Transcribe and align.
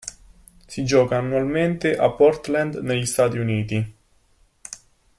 Si 0.67 0.83
gioca 0.83 1.17
annualmente 1.19 1.95
a 1.95 2.09
Portland 2.09 2.73
negli 2.81 3.05
Stati 3.05 3.37
Uniti. 3.37 3.95